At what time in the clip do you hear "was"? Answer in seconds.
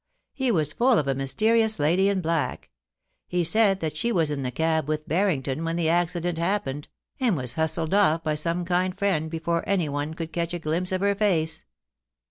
0.51-0.73, 4.11-4.31, 7.37-7.53